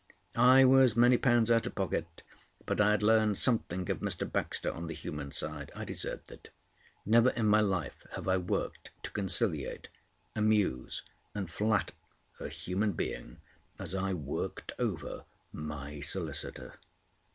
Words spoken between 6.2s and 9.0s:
it. Never in my life have I worked